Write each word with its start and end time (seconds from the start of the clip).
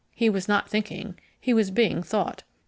He 0.15 0.31
was 0.31 0.47
not 0.47 0.67
thinking: 0.67 1.19
he 1.39 1.53
was 1.53 1.69
being 1.69 2.01
thought. 2.01 2.41